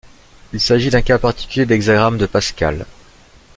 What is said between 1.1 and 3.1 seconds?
particulier d'hexagramme de Pascal.